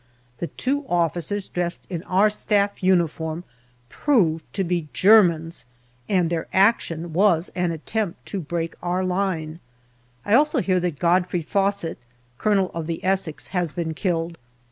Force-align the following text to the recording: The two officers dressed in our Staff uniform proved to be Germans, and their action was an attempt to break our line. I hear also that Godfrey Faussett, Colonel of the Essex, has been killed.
The 0.39 0.47
two 0.47 0.83
officers 0.89 1.47
dressed 1.47 1.85
in 1.87 2.01
our 2.05 2.27
Staff 2.27 2.81
uniform 2.81 3.43
proved 3.87 4.43
to 4.55 4.63
be 4.63 4.87
Germans, 4.93 5.67
and 6.09 6.27
their 6.31 6.47
action 6.51 7.13
was 7.13 7.49
an 7.53 7.69
attempt 7.71 8.25
to 8.29 8.39
break 8.41 8.73
our 8.81 9.05
line. 9.05 9.59
I 10.25 10.29
hear 10.31 10.37
also 10.39 10.79
that 10.79 10.97
Godfrey 10.97 11.43
Faussett, 11.43 11.97
Colonel 12.39 12.71
of 12.73 12.87
the 12.87 13.05
Essex, 13.05 13.49
has 13.49 13.73
been 13.73 13.93
killed. 13.93 14.39